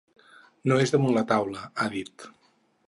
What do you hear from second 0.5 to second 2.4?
No és damunt la taula, ha dit.